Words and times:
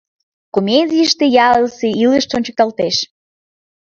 Комедийыште 0.53 1.25
ялысе 1.49 1.87
илыш 2.03 2.25
ончыкталтеш. 2.37 2.95